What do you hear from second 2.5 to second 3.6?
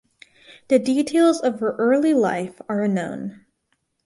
are unknown.